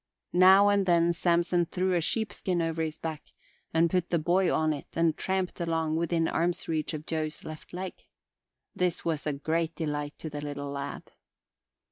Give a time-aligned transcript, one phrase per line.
[0.33, 3.33] Now and then Samson threw a sheepskin over his back
[3.71, 7.71] and put the boy on it and tramped along within arm's reach of Joe's left
[7.71, 7.93] leg.
[8.75, 11.11] This was a great delight to the little lad.